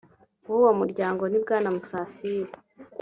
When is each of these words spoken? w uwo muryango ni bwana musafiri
w 0.49 0.49
uwo 0.57 0.69
muryango 0.79 1.23
ni 1.27 1.39
bwana 1.43 1.67
musafiri 1.75 2.51